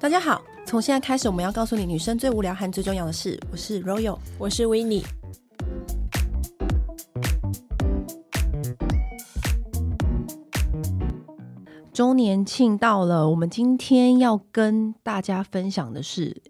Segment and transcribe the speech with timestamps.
[0.00, 3.38] 大家好，从现在开始，我们要告诉你女生最无聊和最重要的事。
[3.52, 5.04] 我是 Royal，我是 Winnie。
[11.92, 16.40] 周年庆到了，我们今天要跟大家分享的是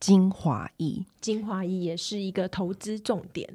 [0.00, 1.04] 精华液。
[1.20, 3.46] 精华液也是一个投资重点，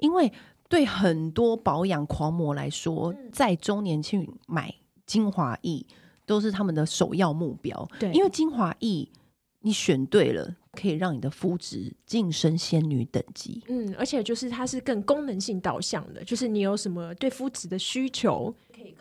[0.00, 0.32] 因为
[0.70, 4.74] 对很多保养狂魔来说，嗯、在周年去买
[5.04, 5.84] 精华液。
[6.26, 9.08] 都是他们的首要目标，对，因为精华液
[9.62, 13.60] 你选对了，可以让你的肤质晋升仙女等级。
[13.66, 18.54] 嗯，而且就是它是更功能性导向的，就是你有什么对肤质的需求。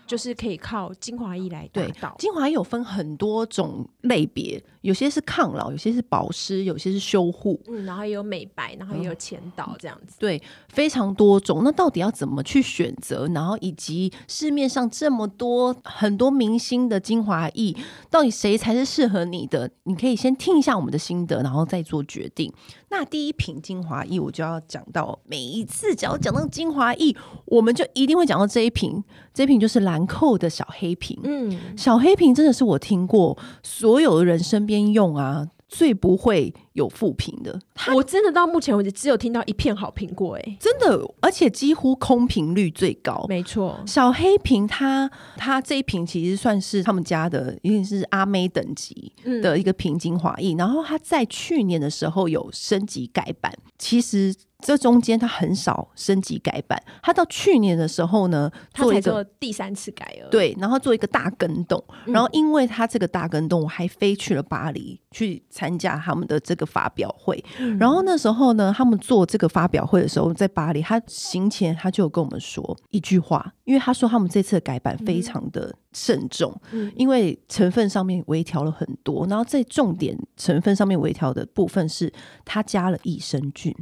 [0.08, 2.16] 就是可以靠精华液来对到。
[2.18, 10.20] 精华液有分很多种类别，有些是抗老，有些是保湿，有些是修护，嗯，然后也有美白，然后也有前导这样子，嗯。
[10.20, 11.62] 对，非常多种。
[11.64, 13.28] 那到底要怎么去选择？
[13.28, 17.76] 然后以及市面上这么多很多明星的精华液，
[18.10, 19.70] 到底谁才是适合你的？
[19.84, 22.52] 你可以先听一下我们的心得，然后再做决定。
[22.90, 31.20] 那第一瓶精华液，我就要讲到，每一次只要讲到精华液，我们就一定会讲到这一瓶，这一瓶就是兰蔻的小黑瓶。
[31.24, 35.48] 嗯，小黑瓶真的是我听过所有的人身边用啊。
[35.72, 37.60] 最不会有负评的，
[37.96, 43.80] 我真的到目前为止只有听到一片好评过，哎，真的，而且几乎空评率最高，没错。
[43.86, 54.36] 小黑瓶它它这一瓶其实算是他们家的，因为是阿妹等级的一个瓶精华液，嗯，然后它在去年的时候有升级改版，其实。
[54.62, 60.28] 这中间它很少升级改版，它到去年的时候呢，它才做第三次改了。
[60.30, 67.44] 对，然后做一个大更动，嗯、然后因为它这个大更动，我还飞去了巴黎去参加他们的这个发表会。
[67.58, 82.12] 嗯、然后那时候呢，他们做这个发表会的时候，在巴黎，他行前他就有跟我们说一句话，因为他说他们这次的改版非常的慎重，嗯、因为成分上面微调了很多，然后在重点成分上面微调的部分是，
[82.44, 83.74] 他加了益生菌。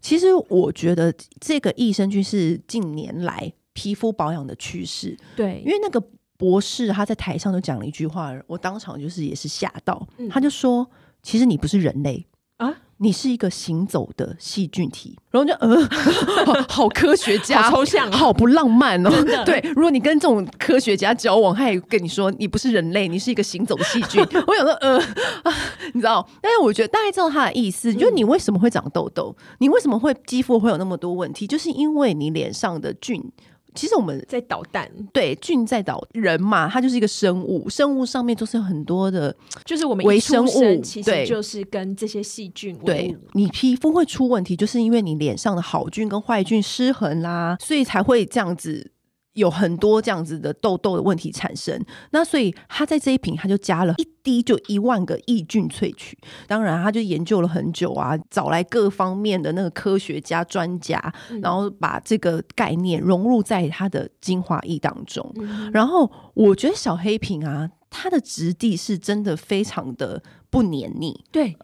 [0.00, 5.16] 其实我觉得这个益生菌是近年来皮肤保养的趋势。
[5.36, 6.02] 对，因为那个
[6.36, 10.88] 博士他在台上就讲了一句话，我当场就是也是吓到，嗯、他就说
[11.22, 12.26] ：“其实你不是人类
[12.56, 15.88] 啊。”你是一个行走的细菌体，然后就呃
[16.68, 19.10] 好，科学家， 好抽象、啊，好不浪漫哦。
[19.46, 24.20] 对，如果你跟这种科学家交往，他也跟你说你不是人类，你是一个行走的细菌。
[24.46, 24.98] 我想说，呃
[25.44, 25.54] 啊，
[25.94, 26.28] 你知道？
[26.42, 33.32] 但是我觉得大概知道他的意思，就是你为什么会长痘痘，你为什么会肌肤会有那么多问题，就是因为你脸上的菌。
[33.74, 42.76] 其实我们在捣蛋，对，菌在捣人嘛，它就是一个生物，生物上面都是有很多的，就是我们微生物，其实就是跟这些细菌。
[42.84, 48.90] 对，你皮肤会出问题，就是因为你脸上的好菌跟坏菌失衡啦，所以才会这样子。
[49.34, 51.80] 有很多这样子的痘痘的问题产生，
[52.10, 56.18] 那所以他在这一瓶他就加了一滴，就一万个抑菌萃取。
[56.46, 61.00] 当然，他就研究了很久啊，找来各方面的那个科学家专家，
[61.40, 65.32] 然后把这个概念融入在他的精华液当中。
[65.72, 71.24] 然后我觉得小黑瓶啊，它的质地是真的非常的不黏腻。
[71.30, 71.56] 对。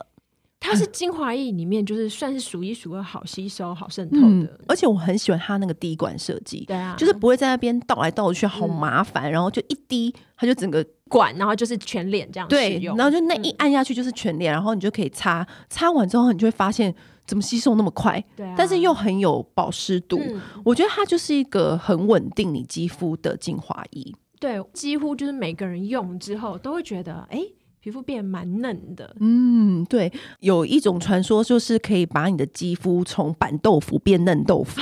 [0.58, 16.92] 它是精华液里面就是算是数一数二好吸收、好渗透的，嗯，而且我很喜欢它那个滴管设计，对啊，就是不会在那边倒来倒去，好麻烦，嗯、然后就一滴，它就整个管，然后就是全脸这样对，然后就那一按下去就是全脸，嗯、然后你就可以擦，擦完之后你就会发现
[17.26, 27.40] 怎么吸收那么快，对啊，但是又很有保湿度，嗯、我觉得它就是一个很稳定你肌肤的精华液，对，几乎就是每个人用之后都会觉得，哎。
[27.86, 34.80] 皮肤变蛮嫩的，嗯，对，有一种传说就是可以把你的肌肤从板豆腐变嫩豆腐，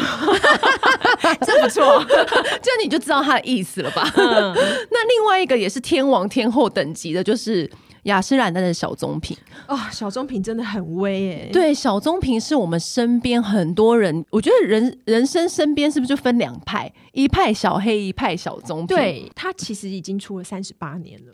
[1.45, 4.11] 真不错， 这样你就知道它的意思了吧？
[4.17, 4.55] 嗯、
[4.91, 7.71] 那另外一个也是天王天后等级的，就是
[8.05, 9.37] 雅诗兰黛的小棕瓶
[9.69, 18.97] 哦，小棕瓶真的很威哎，对，小棕瓶是我们身边很多人，我觉得人人生身边是不是就分两派，一派小黑，一派小棕瓶？
[18.97, 21.33] 对，它其实已经出了三十八年了。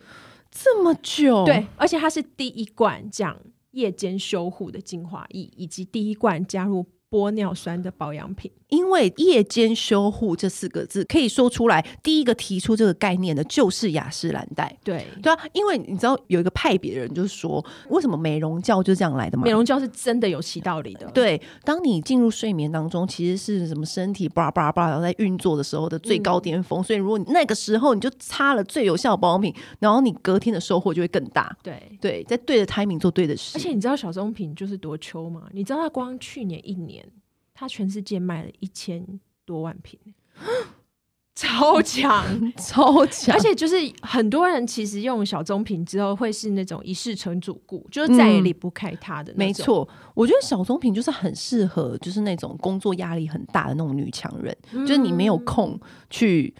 [0.50, 3.38] 这么久，对，而且它是第一罐讲
[3.70, 8.50] 夜间修护的精华液，以及第一罐加入玻尿酸的保养品。
[8.70, 14.74] 因为夜间修护这四个字可以说出来，第一个提出这个概念的就是雅诗兰黛。
[14.82, 19.44] 对对啊，因为你知道有一个派别的人就是说，为什么美容觉就是这样来的嘛？
[19.44, 21.06] 美容觉是真的有其道理的。
[21.12, 31.56] 对，当你进入睡眠当中，其实是什么身体巴拉巴拉巴拉在运作的时候的最高巅峰，嗯、所以如果你那个时候你就擦了最有效的保养品，然后你隔天的收获就会更大。
[31.62, 33.58] 对对，在对的 timing 做对的事。
[33.58, 35.42] 而且你知道小棕瓶就是多秋吗？
[35.52, 37.04] 你知道它光去年一年。
[37.60, 39.06] 它全世界卖了一千
[39.44, 40.00] 多万瓶，
[41.36, 42.24] 超强，
[42.56, 49.46] 超强，而且就是很多人其实用小棕瓶之后会是那种一世成主顾，就是再也离不开它的那种。
[49.46, 55.78] 没错，我觉得小棕瓶就是很适合，就是那种工作压力很大的那种女强人，嗯、就是你没有空
[56.08, 56.54] 去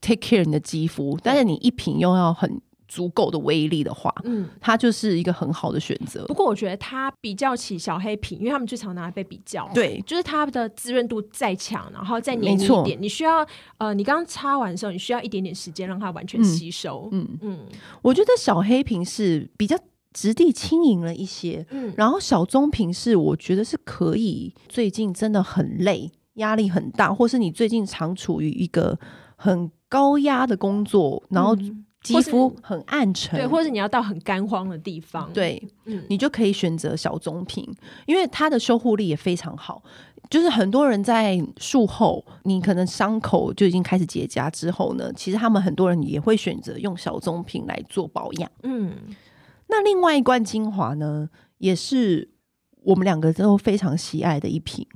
[0.00, 2.58] take care 你的肌肤，但是你一瓶又要很。
[2.88, 6.24] 足够的威力的话，嗯，它就是一个很好的选择。
[6.26, 13.46] 不过我觉得它比较起小黑瓶，因为他们最常拿来被比较，对，就是它的滋润度再强，然后再黏一点，你需要
[13.76, 17.08] 呃，你刚刚擦完的时候，你需要一点点时间让它完全吸收。
[17.12, 17.28] 嗯。
[17.42, 17.66] 嗯，嗯
[18.00, 19.78] 我觉得小黑瓶是比较
[20.14, 28.98] 质地轻盈了一些，嗯，然后小棕瓶是我觉得是可以，最近真的很累，压力很大，或是你最近常处于一个
[29.36, 31.54] 很高压的工作，然后。
[32.14, 37.68] 肌肤很暗沉，对，或者你要到很干荒的地方，对，嗯，你就可以选择小棕瓶，
[38.06, 39.82] 因为它的修护力也非常好。
[40.28, 48.50] 就是很多人在术后，你可能伤口就已经开始结痂之后呢，其实他们很多人也会选择用小棕瓶来做保养。
[48.62, 48.92] 嗯，
[49.68, 52.28] 那另外一罐精华呢，也是
[52.82, 54.86] 我们两个都非常喜爱的一瓶。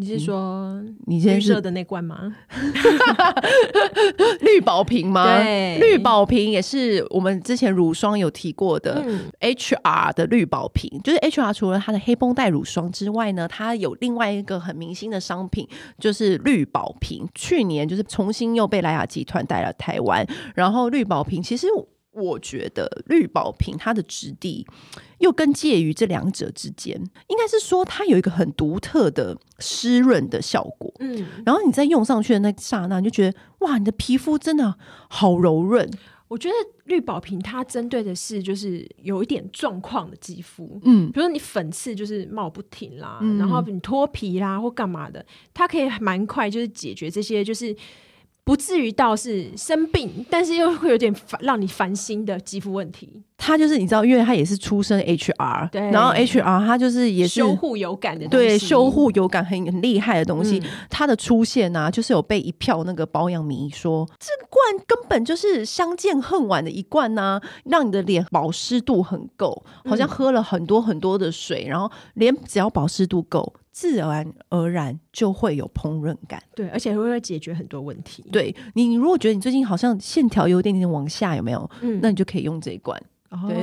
[0.00, 2.34] 你是说你绿色的那罐吗？
[4.40, 5.36] 绿宝瓶吗？
[5.36, 9.04] 对，绿宝瓶也是我们之前乳霜有提过的
[9.40, 10.98] ，HR 的绿宝瓶。
[11.04, 15.68] 就是 HR 除了它的黑绷带乳霜之外呢，它有另外一个很明星的商品，
[15.98, 17.28] 就是绿宝瓶。
[17.34, 21.66] 去年就是重新又被莱雅集团带来台湾，然后绿宝瓶其实。
[22.12, 24.66] 我觉得绿宝瓶它的质地
[25.18, 26.96] 又更介于这两者之间，
[27.28, 30.92] 应该是说它有一个很独特的湿润的效果。
[30.98, 34.74] 嗯，然后你在用上去的那刹那，你就觉得哇，你的皮肤真的
[35.08, 35.88] 好柔润。
[36.26, 36.54] 我觉得
[36.84, 45.24] 绿宝瓶它针对的是就是有一点状况的肌肤，嗯，比如说你粉刺就是冒不停啦，嗯、然后你脱皮啦或干嘛的，
[45.54, 47.76] 它可以蛮快就是解决这些就是。
[48.44, 53.22] 不至于到是生病，但是又会有点烦，让你烦心的肌肤问题。
[53.42, 60.62] 他就是你知道，因为他也是出身 HR，对，然后 HR 他就是也是修护有感的，对，修护有感很很厉害的东西。
[60.90, 76.42] 他、嗯、的出现呢、啊，就是有被一票那个保养迷说，这罐根本就是相见恨晚的一罐呢、啊，让你的脸保湿度很够，好像喝了很多很多的水，然后脸只要保湿度够，自然而然就会有烹饪感。
[76.54, 78.24] 对，而且会解决很多问题。
[78.32, 81.70] 对你，你如果觉得你最近好像线条有点点往下，有没有？
[81.80, 83.00] 嗯，那你就可以用这一罐。
[83.48, 83.56] 对，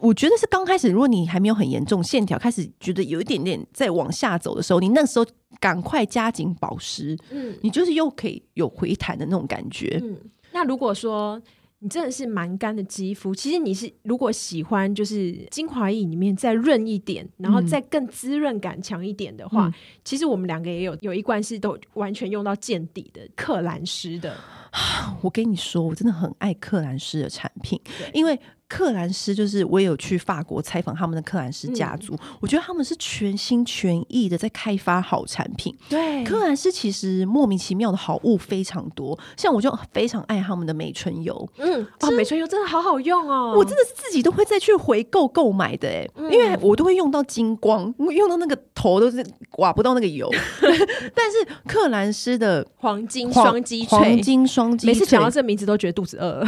[0.00, 5.26] 我觉得是刚开始，如果你还没有很严重线条，开始觉得有一点点在往下走的时候，你那时候
[5.60, 10.00] 赶快加紧保湿，嗯，你就是又可以有回弹的那种感觉。
[10.02, 10.16] 嗯，
[10.52, 11.40] 那如果说
[11.80, 24.36] 你真的是蛮干的肌肤，其实你是如果喜欢就是精华液里面再润一点，然后再更滋润感强一点的话，嗯，其实我们两个也有有一罐是都完全用到见底的克兰诗的。
[25.22, 27.80] 我跟你说，我真的很爱克兰诗的产品，
[28.12, 28.38] 因为。
[28.68, 35.74] 克兰斯就是我也有去法国采访他们的克兰斯家族，嗯、我觉得他们是全心全意的在开发好产品。
[35.88, 41.48] 对，克兰斯其实莫名其妙的好物非常多，像我就非常爱他们的美唇油。
[41.56, 50.30] 嗯，哦，美唇油真的好好用哦，我真的是自己都会再去回购购买的哎，嗯、因为我都会用到精光，用到那个头都是刮不到那个油。
[51.16, 56.44] 但是克兰斯的黄金双击萃，黄金双击萃，每次讲到这名字都觉得肚子饿，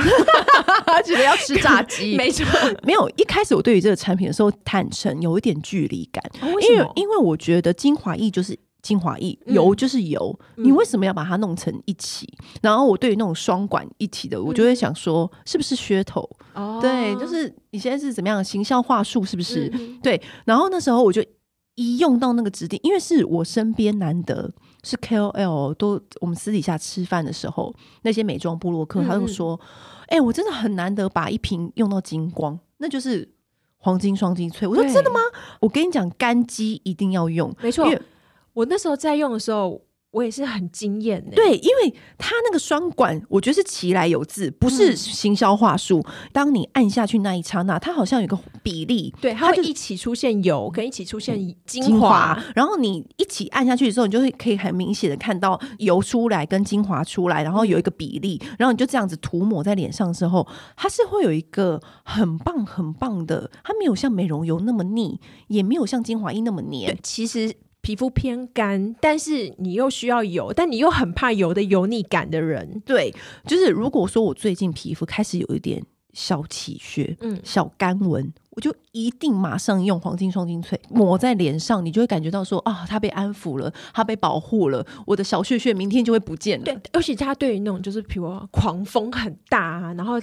[1.03, 2.10] 觉得要吃炸鸡。
[2.17, 2.45] 没错，
[2.83, 12.26] 没有一开始我对于这个产品的时候，坦诚有一点距离感，哦、为因为因为我觉得精华液就是精华液，嗯、油就是油，嗯、你为什么要把它弄成一起？
[12.62, 16.29] 然后我对于那种双管一体的，我就会想说，是不是噱头？
[16.55, 19.25] 哦、对，就是你现在是怎么样的行销话术？
[19.25, 19.71] 是不是？
[19.75, 20.21] 嗯、对。
[20.45, 21.23] 然后那时候我就
[21.75, 29.59] 一用到那个质地，因为是我身边难得是 KOL，都我们私底下吃饭的时候，那些美妆部落客，他就说。
[29.62, 29.67] 嗯
[30.11, 33.33] 哎、欸，我真的很难得把一瓶用到精光，那就是
[33.79, 34.67] 黄金双精粹。
[34.67, 35.21] 我说真的吗？
[35.61, 37.89] 我跟你讲，干肌一定要用，没错
[38.53, 39.81] 我那时候在用的时候。
[40.12, 46.02] 我也是很惊艳的，对，因为它那个双管，我觉得是其来有自，不是行销话术。
[46.05, 60.45] 嗯、当你按下去那一刹那，它好像有个比例，对，它会一起出现油，跟一起出现精华，然后你一起按下去的时候，你就会可以很明显的看到油出来跟精华出来，然后有一个比例，然后你就这样子涂抹在脸上之后，
[60.76, 67.55] 它是会有一个很棒很棒的，它没有像美容油那么腻，也没有像精华液那么黏，其实。
[67.83, 73.15] 皮肤偏干，但是你又需要油，但你又很怕油的油腻感的人，对，
[73.47, 75.83] 就是如果说我最近皮肤开始有一点
[76.13, 86.65] 小起屑，嗯，小干纹，我就一定马上用黄金双精粹抹在脸上，你就会感觉到说啊，它被安抚了，它被保护了，我的小屑屑明天就会不见了。
[86.65, 90.17] 对，而且它对于那种就是比如狂风很大啊，然后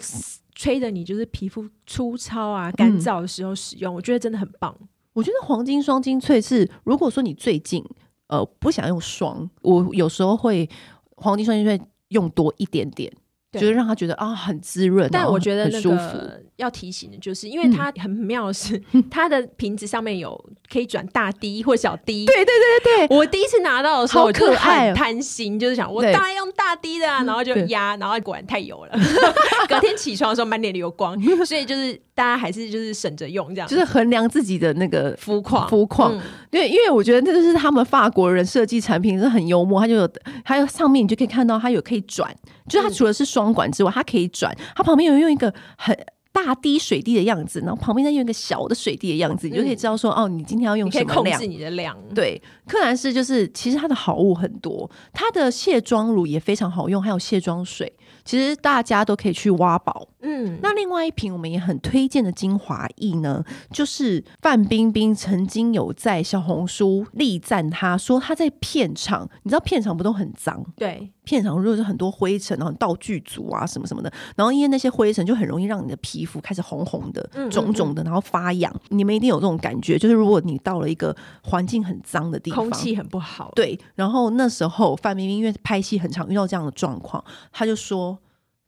[0.53, 4.75] 吹的你就是皮肤粗糙啊、干燥的时候使用，嗯，我觉得真的很棒。
[5.17, 7.83] 我觉得黄金双精粹是，如果说你最近
[8.27, 10.69] 呃不想用霜，我有时候会
[11.15, 13.11] 黄金双精粹用多一点点。
[13.53, 20.37] 就是让他觉得啊很滋润，但我觉得那个要提醒的就是，因为它很妙的是， 嗯、它的瓶子上面有
[20.71, 22.25] 可以转大滴或小滴。
[22.25, 28.91] 对对对对对，我第一次拿到的时候，我就很贪心，就是想我当然用大滴的啊，然后就压，然后果然太油了。
[29.69, 36.19] 隔天起床的时候满脸流光，所以就是大家还是就是省着用这样，就是衡量自己的那个肤况肤况。
[36.49, 40.09] 对，因为我觉得那就是他们法国人设计产品是很幽默，他就有
[40.43, 42.33] 还有上面你就可以看到它有可以转，
[42.67, 45.95] 就是它除了是双管之外，它可以转，它旁边有用一个很。
[46.33, 51.97] 大滴水滴的样子，然后旁边再用一个小的水滴的样子，嗯、你就可以知道说，哦，你今天要用什么量，可以控制你的量。
[52.13, 57.91] 对，克兰氏就是其实它的好物很多，它的卸妆乳也非常好用，还有卸妆水，
[58.23, 60.07] 其实大家都可以去挖宝。
[60.27, 63.41] 嗯，那另外一瓶我们也很推荐的精华液呢，
[63.71, 70.61] 就是范冰冰曾经有在小红书力赞她说她在片场，你知道片场不都很脏？
[70.75, 78.73] 对，片场如果是很多灰尘，然后道具组啊什么什么的，然后因为那些灰尘就很容易让你的皮肤开始红红的、肿肿的，然后发痒。
[78.89, 83.79] 你们一定有这种感觉，就是如果你到了一个环境很脏的地方，空气很不好，对。
[83.95, 88.17] 然后那时候范冰冰因为拍戏很常遇到这样的状况，她就说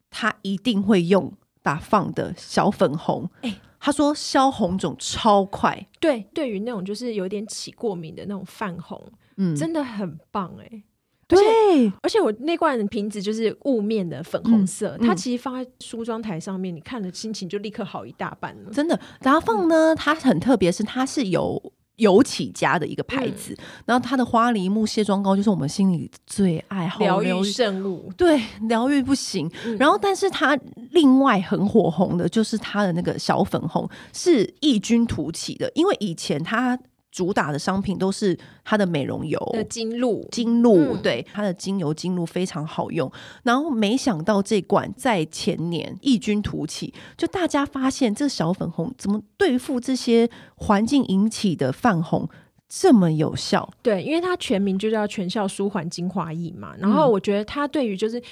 [0.10, 1.32] 她一定会用。
[1.62, 5.88] 打放的小粉红，哎、欸，他说消红肿超快。
[6.00, 9.02] 对，对于那种就是有点起过敏的那种泛红，
[9.38, 10.84] 嗯，真的很棒哎、欸。
[11.28, 18.72] 对，而且我那罐瓶子就是雾面的粉红色，嗯嗯、它其实放在梳妆台上面，你看了心情就立刻好一大半了。
[18.72, 21.72] 真的，然后放呢，它很特别，是它是有。
[22.00, 27.44] 有起家的一个牌子，嗯、然后它的花梨木卸妆膏就是我们心里最爱，好疗愈。
[27.44, 29.48] 圣物，对，疗愈不行。
[29.66, 30.58] 嗯、然后，但是它
[30.92, 36.80] 另外很火红的就是它的那个小粉红是异军突起的，因为以前它。
[37.20, 43.12] 主打的商品都是它的美容油的精露，精露，对，它的精油精露非常好用。
[43.44, 52.30] 然后没想到这罐在前年异军突起，就大家发现这小粉红怎么对付这些环境引起的泛红
[52.70, 53.70] 这么有效？
[53.82, 56.74] 对，因为它全名就叫全效舒缓精华液嘛。
[56.80, 58.24] 然后我觉得它对于就是。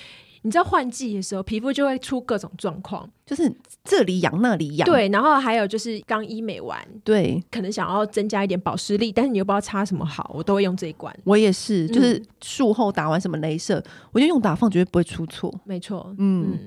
[0.48, 4.86] 你知道换季的时候，皮肤就会出各种状况，就是这里痒那里痒。
[4.86, 11.14] 对，然后还有就是刚医美完，对，可能想要增加一点保湿力，但是你又不知道擦什么好，我都会用这一罐。
[11.26, 15.54] 我也是，就是术后打完什么镭射，嗯、我就用打放，绝对不会出错。
[15.66, 16.54] 没错，嗯。
[16.54, 16.60] 嗯，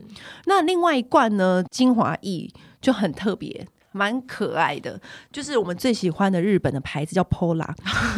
[0.45, 2.51] 那另外一罐呢，精华液
[2.83, 3.67] 就很特别。
[3.93, 5.01] 蛮可爱的，
[5.33, 7.75] 就是我们最喜欢的日本的牌子叫 Pola。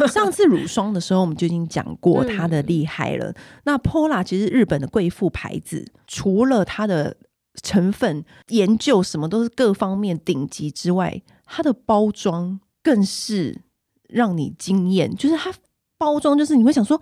[0.07, 3.25] 上次乳霜的时候，我们就已经讲过 它的厉害了。
[3.31, 7.17] 嗯、那 Pola 其实日本的贵妇牌子，除了它的
[7.61, 13.61] 成分研究什么都是各方面顶级之外，它的包装更是
[14.09, 15.15] 让你惊艳。
[15.15, 15.53] 就是它
[15.97, 17.01] 包装，就是你会想说，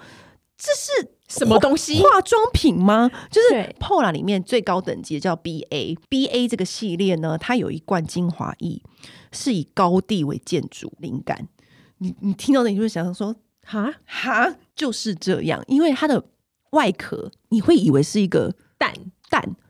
[0.58, 1.16] 这是。
[1.40, 2.02] 什么东西？
[2.02, 3.10] 化妆品吗？
[3.30, 5.98] 就是 Pola 里面最高等级的叫 BA。
[6.10, 8.82] BA 这个系列呢，它有一罐精华液，
[9.32, 11.48] 是以高地为建筑灵感。
[12.00, 16.26] 你你听到的，你就会想说，哈哈，就是这样，因为它的
[16.72, 18.94] 外壳你会以为是一个蛋。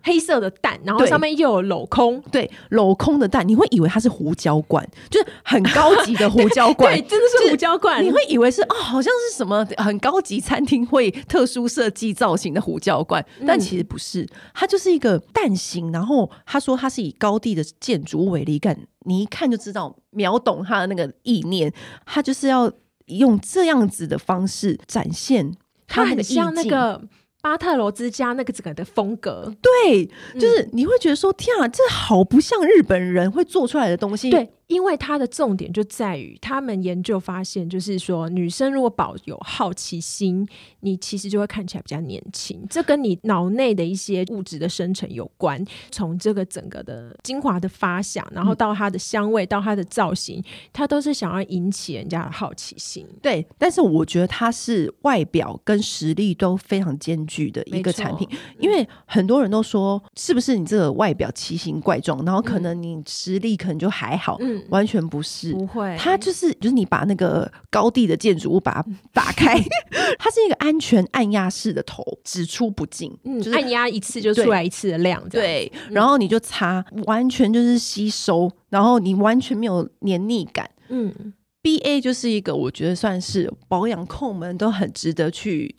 [0.01, 21.71] 蛋黑色的蛋，然后上面又有镂空，对，镂空的蛋，你会以为它是胡椒罐，就是很高级的胡椒罐， 对，真的是胡椒罐，你会以为是哦，好像是什么很高级餐厅会特殊设计造型的胡椒罐，但其实不是，它就是一个蛋形，然后他说它是以高地的建筑为灵感，你一看就知道，秒懂他的那个意念，
[22.05, 22.71] 他就是要
[23.05, 25.55] 用这样子的方式展现，
[25.87, 27.01] 它很像那个。
[27.41, 30.05] 巴特罗之家那个整个的风格，对，
[30.39, 34.49] 就是你会觉得说，天啊，这好不像日本人会做出来的东西，对。
[34.71, 40.47] 因为它的重点就在于，他们研究发现，就是说，女生如果保有好奇心，
[40.79, 42.65] 你其实就会看起来比较年轻。
[42.69, 45.61] 这跟你脑内的一些物质的生成有关。
[45.91, 53.05] 从这个整个的精华的发想，然后到它的香味，到它的造型，它都是想要引起人家的好奇心。
[53.21, 58.25] 对，但是我觉得它是外表跟实力都非常兼具的一个产品。
[58.57, 64.37] 因为很多人都说，是不是你这个外表奇形怪状，然后可能你实力可能就还好。
[64.39, 64.60] 嗯。
[64.61, 69.55] 嗯，完全不是，不会，它就是就是你把那个高地的建筑物把它打开，
[70.17, 85.75] 它是一个安全按压式的头，只出不进，嗯，就是按压一次就出来一次的量，对，然后你就擦，完全就是吸收，然后你完全没有黏腻感，嗯，BA 就是一个我觉得算是保养控们都很值得去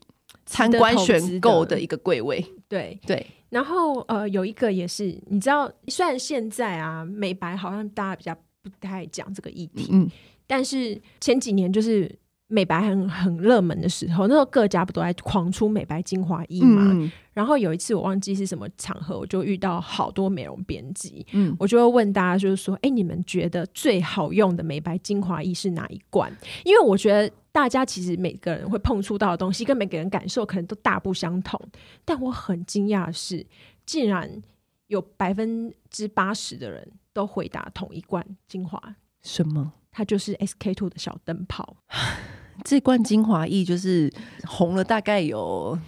[0.47, 2.99] 参观选购的一个柜位，对。
[3.07, 3.27] 对。
[3.53, 10.11] 然后呃，有一个也是，你知道，虽然现在啊，美白好像大家比较不太讲这个议题，嗯，
[10.47, 12.11] 但是前几年就是
[12.47, 16.91] 美白很很热门的时候，那时候各家不都在狂出美白精华液嘛？
[16.93, 26.31] 嗯、然后有一次我忘记是什么场合，我就遇到好多美容编辑，嗯，我就会问大家，就是说，哎，你们觉得最好用的美白精华液是哪一罐？
[26.65, 27.31] 因为我觉得。
[27.55, 31.61] 大家其实每个人会碰触到的东西，跟每个人感受可能都大不相同。
[32.03, 33.47] 但我很惊讶的是，
[33.85, 34.43] 竟然
[34.87, 38.81] 有百分之八十的人都回答同一罐精华。
[39.23, 39.73] 什么？
[39.91, 41.77] 它就是 SK two 的小灯泡。
[42.65, 44.13] 这罐精华液就是
[44.47, 45.79] 红了大概有。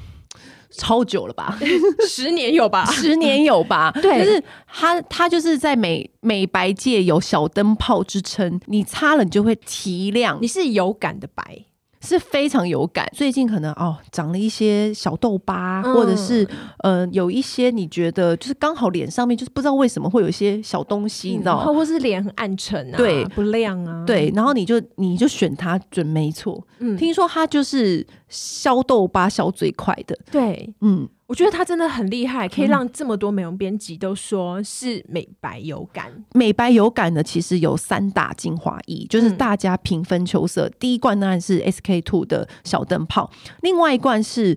[0.77, 1.57] 超久了吧，
[2.09, 3.93] 十年有吧， 十年有吧。
[4.03, 8.61] 对，就是它，它就是在美美白界有小灯泡之称。
[8.67, 11.67] 你擦了，你就会提亮，你是有感的白。
[12.05, 16.47] 是非常有感，最近可能哦长了一些小痘疤，嗯、或者是
[16.81, 21.73] 呃有一些你觉得就是刚好脸上面就是不知道为什么会有一些小东西，嗯、你知道吗？
[21.73, 26.63] 或是脸很暗沉啊，对，不亮啊，对，然后你就你就选它准没错。
[26.81, 31.09] 嗯，听说它就是消痘疤消最快的，对，嗯。
[31.27, 36.13] 我觉得他真的很厉害，可以让这么多美容编辑都说是美白有感。
[36.15, 40.69] 嗯、美白有感的其实有三大精华液，就是大家平分秋色。
[40.69, 43.31] 嗯、第一罐当然是 SK two 的小灯泡，
[43.63, 44.55] 另外一罐是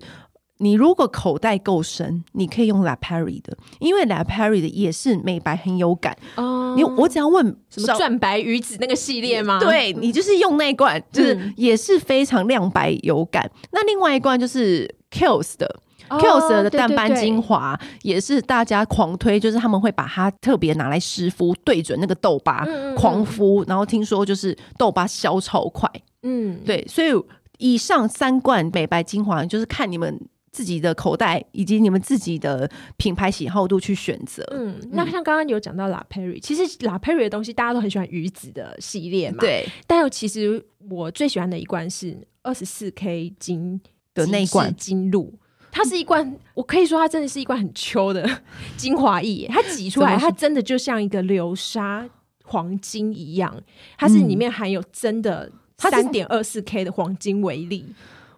[0.58, 6.14] 你如果口袋够深，你可以用 La Prairie 的，因为 La Prairie 的也是美白很有感。
[6.36, 9.58] 哦、嗯，你我只要问什么钻白鱼子那个系列吗？
[9.58, 13.50] 对，你就是用那一罐，就是也是非常亮白有感。
[13.54, 15.80] 嗯、那另外一罐就是 Kiehl's 的。
[16.08, 25.90] Kiehl's 的淡斑精华也是大家狂推，就是他们会把它特别拿来湿敷，对准那个痘疤狂敷，然后听说就是痘疤消超快。
[26.22, 27.08] 嗯，对，所以
[27.58, 34.42] 以上三罐美白精华就是看你们自己的口袋以及你们自己的品牌喜好度去选择。
[34.50, 39.38] 嗯，那像刚刚有讲到 La Prairie，其实 La Prairie 的东西大家都很喜欢鱼子的系列嘛。
[39.40, 43.80] 对，但又其实我最喜欢的一罐是二十四 K 金
[44.14, 45.32] 的那一罐金露。
[45.78, 48.28] 它是一罐，我可以说它真的是一罐很秋的
[48.76, 52.04] 精华液，它挤出来，它真的就像一个流沙
[52.42, 53.56] 黄金一样，
[53.96, 57.86] 它是里面含有真的三点二四 K 的黄金微粒，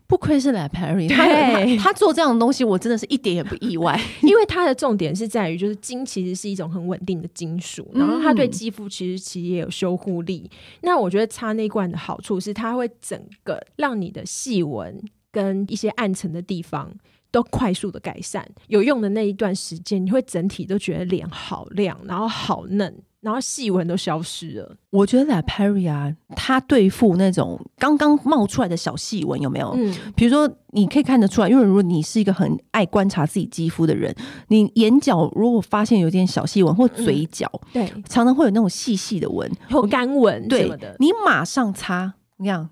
[0.06, 10.50] 不愧是 La Prairie，对，他做这样的东西，我真的是一点也不意外， 因为它的重点是在于，就是金其实是一种很稳定的金属，然后它对肌肤其实其实也有修护力。
[10.82, 16.92] 那我觉得擦那罐的好处是，它会整个让你的细纹跟一些暗沉的地方。
[17.30, 24.76] 都快速的改善，有用的那一段时间，你会整体都觉得脸好亮，然后好嫩，然后细纹都消失了。
[24.90, 29.72] 我觉得 La Prairie 啊，它对付那种刚刚冒出来的小细纹有没有？
[29.76, 34.14] 嗯，比如说你可以看得出来，因为如果你是一个很爱观察自己肌肤的人，
[34.48, 42.70] 你眼角如果发现有点小细纹，或嘴角，对，常常会有那种细细的纹，或干纹，对的，你马上擦，你看。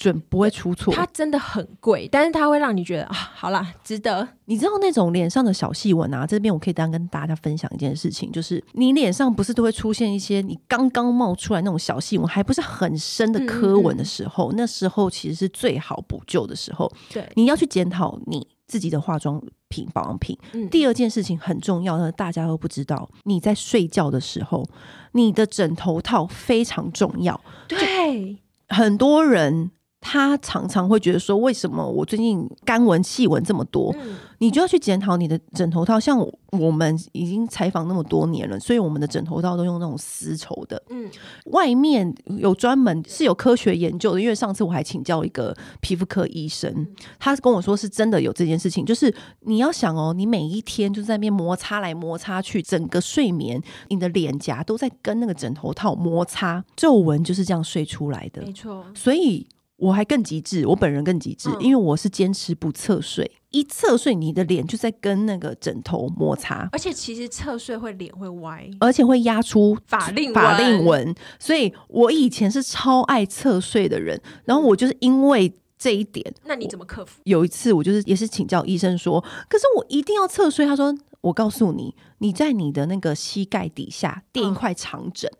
[0.00, 4.26] 准不会出错，它真的很贵，但是它会让你觉得啊，好啦，值得。
[4.46, 6.26] 你知道那种脸上的小细纹啊？
[6.26, 16.90] 这边我可以当跟大家分享一件事情，就是你脸上不是都会出现一些你刚刚冒出来那种小细纹，还不是很深的科纹的时候，嗯嗯，那时候其实是最好补救的时候。
[17.12, 20.34] 对，你要去检讨你自己的化妆品、保养品。
[20.54, 24.66] 嗯、第二件事情很重要的，大家都不知道，你在睡觉的时候，
[25.12, 27.38] 你的枕头套非常重要。
[27.68, 28.38] 对，
[28.70, 29.70] 很多人。
[30.00, 33.94] 他常常会觉得说，为什么我最近干纹细纹这么多？
[34.00, 36.00] 嗯、你就要去检讨你的枕头套。
[36.00, 36.18] 像
[36.52, 40.82] 我们已经采访那么多年了，所以我们的枕头套都用那种丝绸的。
[40.88, 41.08] 嗯，
[41.52, 44.20] 外面有专门是有科学研究的。
[44.20, 46.86] 因为上次我还请教一个皮肤科医生，嗯、
[47.18, 48.86] 他跟我说是真的有这件事情。
[48.86, 58.40] 就是你要想哦，你每一天就在那边摩擦来摩擦去，整个睡眠，你的脸颊都在跟那个枕头套摩擦，皱纹就是这样睡出来的。
[58.40, 59.46] 没错，所以。
[59.80, 77.20] 我还更极致，我本人更极致，嗯、因为我是坚持不侧睡，一侧睡你的脸就在跟那个枕头摩擦，而且其实侧睡会脸会歪，而且会压出法令法令纹，所以我以前是超爱侧睡的人，然后我就是因为这一点，那你怎么克服？
[77.24, 85.30] 有一次我就是也是请教医生说，可是我一定要侧睡，他说我告诉你，你在你的那个膝盖底下垫一块长枕。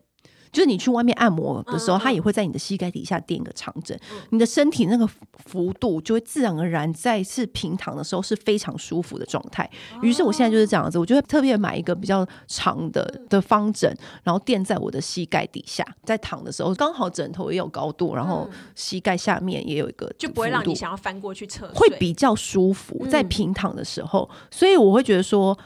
[0.51, 3.99] 嗯就是你去外面按摩的时候，它也会在你的膝盖底下垫一个长枕，
[4.31, 5.09] 你的身体那个
[5.47, 9.69] 幅度就会自然而然在是平躺的时候是非常舒服的状态。
[10.03, 24.29] 于是我现在就是这样子，我就会特别买一个比较长的的方枕，然后垫在我的膝盖底下，在躺的时候刚好枕头也有高度，然后膝盖下面也有一个，就不会让你想要翻过去侧睡，会比较舒服在平躺的时候。
[24.51, 25.57] 所以我会觉得说，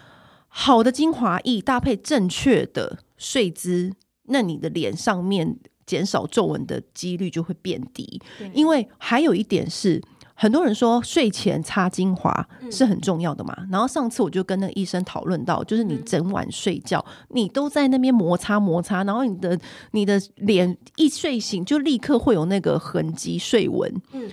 [0.49, 3.95] 好的精华液搭配正确的睡姿。
[4.27, 5.57] 那你的脸上面
[5.87, 8.21] 减少皱纹的几率就会变低，
[8.53, 10.01] 因为还有一点是，
[10.35, 13.55] 很多人说睡前擦精华是很重要的嘛。
[13.71, 19.61] 然后上次我就跟那个医生讨论到，就是你整晚睡觉，你都在那边摩擦摩擦，然后你的
[19.91, 23.95] 你的脸一睡醒就立刻会有那个痕迹睡纹。
[24.13, 24.31] 嗯，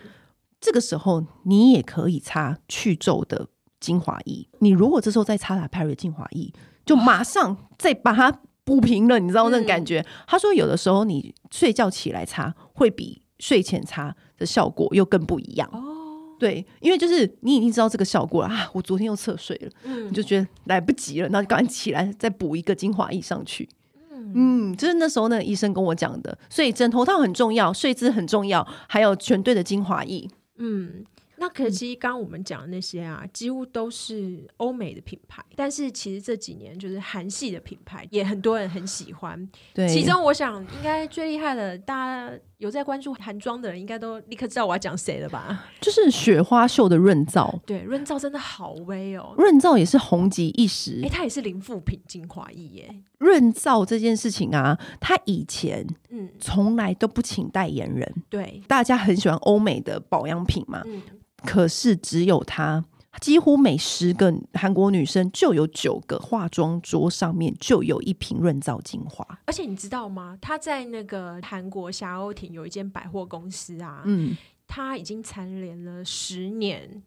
[0.61, 3.49] 这个时候你也可以擦去皱的
[3.81, 4.47] 精华液。
[4.59, 6.53] 你如果这时候再擦 Prairie 的精华液，
[6.85, 8.39] 就马上再把它。
[8.71, 9.99] 补平了，你知道那种感觉？
[9.99, 15.69] 嗯、他说有的时候你睡觉起来擦，会比睡前擦的效果又更不一样。
[15.73, 23.67] 哦，对，因为就是你已经知道这个效果了啊，我昨天又侧睡了，嗯，你就觉得来不及了，那就赶紧起来再补一个精华液上去。
[24.09, 24.31] 嗯，
[24.71, 30.29] 嗯，就是那时候那个医生跟我讲的，所以枕头套很重要，睡姿很重要，还有全对的精华液。
[30.59, 31.03] 嗯。
[31.41, 39.49] 那可是其实刚刚我们讲的那些啊，几乎都是欧美的品牌，但是其实这几年就是韩系的品牌也很多人很喜欢。
[39.73, 45.65] 对，其中我想应该最厉害的，大家有在关注韩妆的人，应该都立刻知道我要讲谁了吧？
[45.81, 47.59] 就是雪花秀的润燥。
[47.65, 50.99] 对，润燥真的好威哦，润燥也是红极一时。
[51.01, 52.95] 哎、欸，它也是零副品精华液耶。
[53.17, 58.23] 润燥这件事情啊，它以前嗯从来都不请代言人。
[58.29, 60.83] 对，大家很喜欢欧美的保养品嘛。
[60.85, 61.01] 嗯
[61.45, 62.85] 可是只有她，
[63.19, 69.25] 几乎每十个韩国女生就有九个化妆桌上面就有一瓶润燥精华。
[69.45, 70.37] 而且你知道吗？
[70.41, 74.35] 她在那个韩国霞欧亭有一间百货公司啊，嗯，
[74.67, 77.03] 她已经蝉联了十年。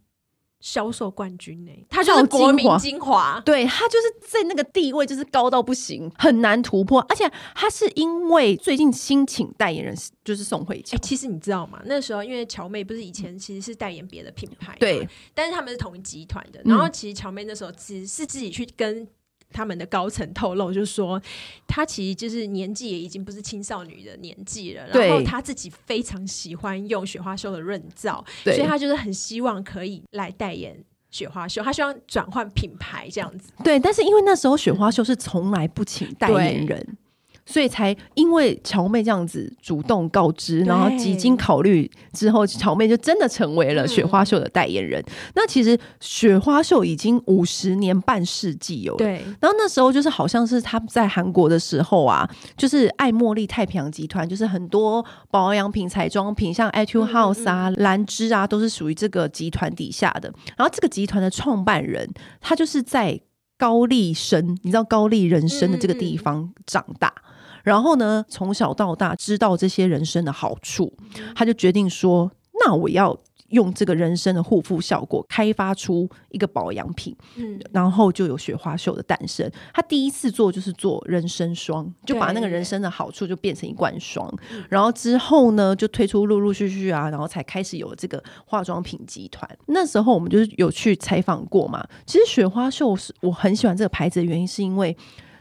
[0.64, 1.87] 销售冠军呢、欸？
[1.90, 7.03] 他就是国民精华，对，他就是在那个地位就是高到不行，很难突破。
[7.03, 11.00] 而且他是因为最近新请代言人就是宋慧乔、欸。
[11.03, 11.83] 其实你知道吗？
[11.85, 16.62] 那时候因为乔妹不是以前其实是代言别的品牌，对，但是他们是同一集团的。
[16.64, 19.07] 然后其实乔妹那时候只是自己去跟。
[19.55, 21.23] 他们的高层透露，就是说
[21.69, 30.77] 他其实就是年纪也已经不是青少女的年纪了，然后他自己非常喜欢用雪花秀的润燥，所以他就是很希望可以来代言
[31.11, 33.53] 雪花秀，他希望转换品牌这样子。
[33.62, 36.99] 对，但是因为那时候雪花秀是从来不请代言人。
[37.46, 44.98] 嗯所以才因为乔妹这样子主动告知，然后几经考虑之后，乔妹就真的成为了雪花秀的代言人。
[45.02, 48.96] 嗯、那其实雪花秀已经五十年半世纪有了。
[48.98, 49.22] 对。
[49.40, 52.26] 然后那时候就是好像是他在韩国的时候啊，
[52.57, 60.33] 就是爱茉莉太平洋集团，就是很多保养品、彩妆品，像 Etude House 啊、兰、嗯、芝、嗯、啊，都是属于这个集团底下的。
[60.57, 62.09] 然后这个集团的创办人，
[62.40, 63.20] 他就是在
[63.59, 67.09] 高丽生，你知道高丽人参的这个地方长大。
[67.09, 67.30] 嗯嗯
[67.64, 70.92] 然后呢，从小到大知道这些人参的好处，
[71.35, 72.31] 他就决定说
[72.64, 79.50] ：“那我要用这个人参的护肤效果，开发出一个保养品。”嗯，然后就有雪花秀的诞生。
[79.72, 84.31] 他第一次做就是做人参霜，就把那个人参的好处就变成一罐霜。
[84.68, 89.48] 然后之后呢，就推出陆陆续续啊，然后才开始有了这个化妆品集团。
[89.68, 91.83] 那时候我们就是有去采访过嘛。
[92.05, 94.94] 其实雪花秀是我很喜欢这个牌子的原因，是因为。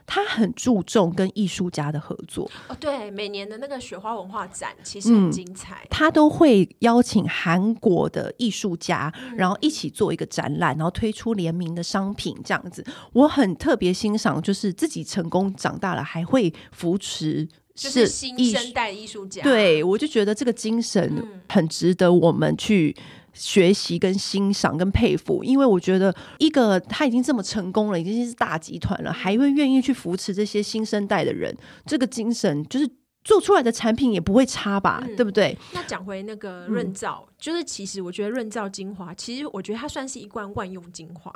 [0.05, 5.81] 他很注重跟艺术家的合作哦，对，每年的那个雪花文化展其实很精彩。
[5.83, 12.85] 嗯，他都会邀请韩国的艺术家，然后一起做一个展览，然后推出联名的商品，这样子。
[13.13, 19.41] 我很特别欣赏，就是自己成功长大了还会扶持，就是新生代艺术家。
[19.41, 22.95] 对，我就觉得这个精神很值得我们去。
[23.33, 32.87] 学习跟欣赏跟佩服，因为我觉得一个他已经这么成功了，已经是大集团了，还会愿意去扶持这些新生代的人，这个精神就是
[33.23, 35.57] 做出来的产品也不会差吧，嗯、对不对？
[35.73, 41.33] 那讲回那个润燥，嗯、就是其实我觉得润燥精华，其实我觉得它算是一罐万用精华，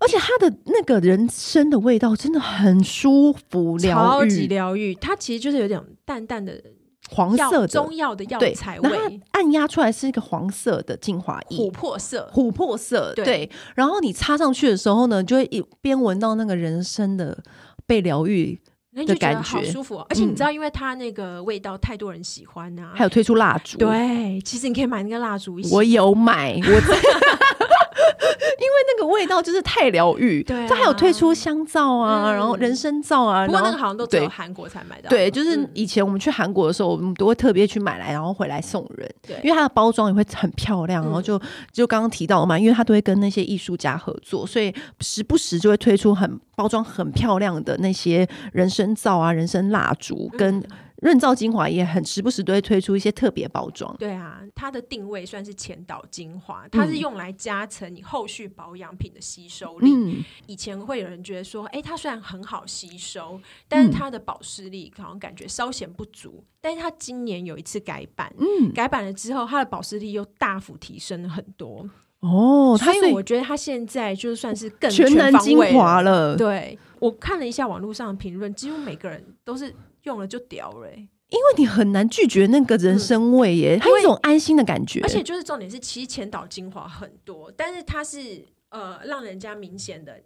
[0.00, 4.94] 而且它的那个人参的味道真的很舒服，疗愈，超级疗愈。
[4.94, 6.62] 它其实就是有点淡淡的。
[7.10, 7.68] 黄色的。
[7.68, 13.50] 中药的药材味，然后按压出来是一个黄色的精华液，琥珀色，琥珀色，对，对。
[13.74, 17.36] 然后你擦上去的时候呢，就会一边闻到那个人参的
[17.86, 18.60] 被疗愈
[19.06, 20.06] 的感觉，好舒服哦。
[20.08, 26.62] 而且你知道，因为它那个味道太多人喜欢啊，还有推出蜡烛，对，其实你可以买那个蜡烛我有买，我。
[28.60, 30.42] 因为那个味道就是太疗愈。
[30.42, 33.46] 对、啊，它还有推出香皂啊，嗯、然后人参皂啊。
[33.46, 35.10] 不过那个好像都只有韩国才买到。
[35.10, 39.08] 对，就是以前我们去韩国的时候，我们都会特别去买来，然后回来送人。
[39.26, 41.40] 对，因为它的包装也会很漂亮，然后就
[41.72, 50.58] 就刚刚提到嘛，因为它都会跟那些艺术家合作，所以时不时就会推出很包装很漂亮的那些人参皂啊、人参蜡烛跟。
[50.58, 50.64] 嗯
[51.02, 53.92] 润燥精华也很时不时都会推出一些特别包装。
[53.98, 59.92] 对啊，它的定位算是前导精华，它是用来加成你后续保养品的吸收力。
[59.92, 66.44] 嗯、以前会有人觉得说，哎、欸，它虽然很好吸收，但是它的保湿力好像感觉稍显不足。
[66.60, 71.84] 但是它今年有一次改版，嗯，改版了之后，它的保湿力又大幅提升了很多。
[72.20, 76.36] 哦，所以我觉得它现在就算是更全能精华了。
[76.36, 79.74] 对，我看了一下网络上的评论，几乎每个人都是。
[80.02, 85.00] 用了就屌了、欸，因为你很难拒绝那个人参味耶，它、嗯、有一种安心的感觉。
[85.02, 90.20] 而且就是重点是，其实前导精华很多，但是它是呃，让人家明显的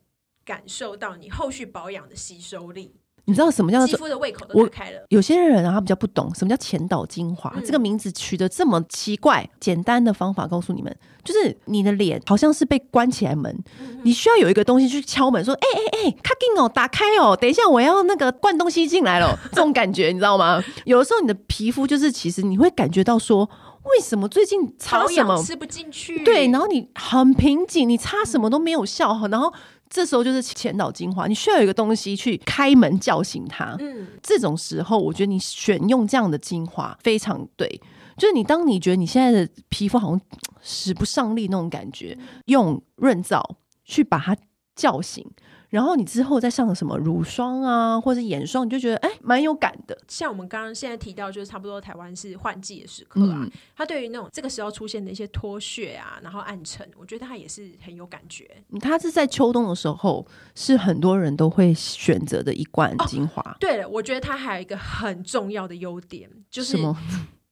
[0.44, 2.94] 感受到你后续保养的吸收力。
[3.26, 5.04] 你知道什么叫肌肤的胃口都打开了？
[5.08, 9.48] 有些人啊，他比较不懂什么叫前导精华，嗯、这个名字取得这么奇怪。
[9.60, 20.62] 简单的方法告诉你们，就是你的脸好像是被关起来门，嗯、你需要有一个东西去敲门，说：“哎哎哎，卡进哦，打开哦，等一下我要那个灌东西进来了。”这种感觉你知道吗？
[20.84, 23.48] 有的时候你的皮肤就是其实你会感觉到说，
[23.86, 26.22] 为什么最近擦什么吃不进去？
[26.24, 29.52] 对，然后你很瓶颈，你擦什么都没有效，然后。
[29.88, 33.76] 这时候就是前导精华，你需要有一个东西去开门叫醒它。
[33.78, 37.80] 嗯，这种时候，我觉得你选用这样的精华非常对。
[38.18, 40.20] 就是你当你觉得你现在的皮肤好像
[40.60, 43.40] 使不上力那种感觉，用润燥
[43.84, 44.36] 去把它
[44.74, 45.24] 叫醒。
[45.68, 49.98] 然后你之后再上什么乳霜啊，或者眼霜，你就觉得哎，蛮有感的。
[50.08, 53.38] 像我们刚刚现在提到，就是差不多台湾是换季的时刻啊。
[53.40, 58.48] 嗯、它对于那种这个时候出现的一些脱屑啊，然后暗沉，我觉得它也是很有感觉。
[58.80, 63.42] 它是在秋冬的时候，是很多人都会选择的一罐精华。
[63.42, 66.76] 哦、对了，我觉得它还有一个很重要的优点，就是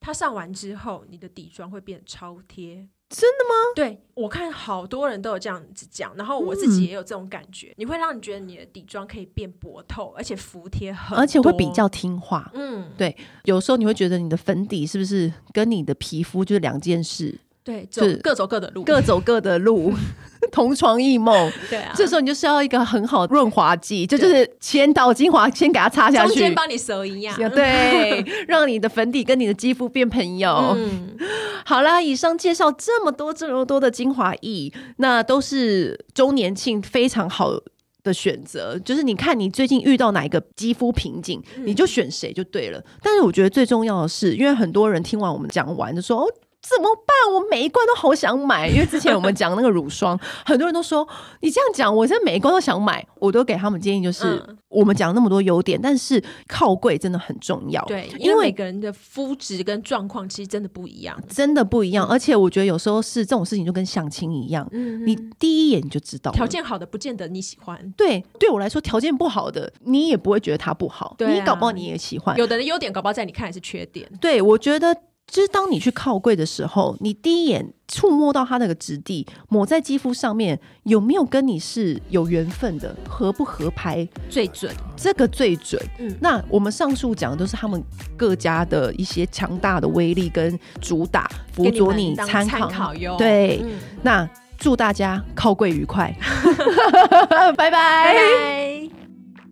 [0.00, 2.86] 它上完之后，你的底妆会变超贴。
[3.08, 3.54] 真的吗？
[3.76, 7.68] 对，我看好多人都有这样子讲，然后我自己也有这种感觉。
[7.68, 12.50] 嗯、你会让你觉得你的底妆可以变薄透，而且服帖很，而且会比较听话。
[12.54, 17.38] 嗯，对，有时候你会觉得你的粉底是不是跟你的皮肤就是两件事？
[17.64, 19.90] 对，走各走各的路，各走各的路，
[20.52, 21.50] 同床异梦。
[21.70, 30.74] 对啊，这时候你就需要一个很好的润滑剂，就就是先导精华先给它擦下去，中间帮你折一样， 对， 让你的粉底跟你的肌肤变朋友。
[30.76, 31.16] 嗯，
[31.64, 37.58] 好啦，以上介绍这么多这么多的精华液，那都是周年庆非常好
[38.02, 38.78] 的选择。
[38.80, 42.84] 就是你看你最近遇到哪一个肌肤瓶颈，嗯、你就选谁就对了。
[43.02, 46.26] 但是我觉得最重要的是，因为很多人听完我们讲完就说哦。
[46.66, 47.34] 怎么办？
[47.34, 51.06] 我每一罐都好想买，因为之前我们讲那个乳霜， 很多人都说
[51.40, 53.06] 你这样讲，我现在每一罐都想买。
[53.24, 57.82] 我都给他们建议，就是、嗯、我们讲那么多优点，但是靠柜真的很重要。
[57.86, 62.06] 对，因为，每个人的肤质跟状况其实真的不一样，真的不一样。
[62.06, 67.94] 而且我觉得有时候是这种事情就跟相亲一样，嗯，你第一眼你就知道，条件好的不见得你喜欢。
[67.96, 71.16] 对，对我来说条件不好的，你也不会觉得他不好。
[71.20, 72.36] 你搞不好你也喜欢。
[72.36, 74.06] 有的人优点搞不好在你看来是缺点。
[74.20, 74.94] 对，我觉得。
[75.26, 85.82] 就是当你去靠柜的时候，你第一眼触摸到它那个质地，抹在肌肤上面有没有跟你是有缘分的，合不合拍最准，这个最准。
[85.98, 87.82] 嗯，那我们上述讲的都是他们
[88.16, 93.16] 各家的一些强大的威力跟主打，辅佐你参考哟。
[93.16, 96.14] 对，嗯、那祝大家靠柜愉快
[97.28, 97.70] 拜拜。
[97.70, 99.03] 拜拜。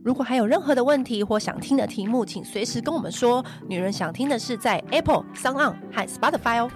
[0.04, 3.44] 如果还有任何的问题或想听的题目，请随时跟我们说。
[3.68, 6.70] 女人想听的是，在 Apple、SoundOn 和 Spotify 哦。